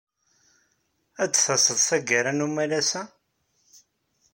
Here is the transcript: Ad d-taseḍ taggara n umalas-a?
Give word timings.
Ad 1.23 1.29
d-taseḍ 1.31 1.79
taggara 1.87 2.31
n 2.33 2.45
umalas-a? 2.45 3.03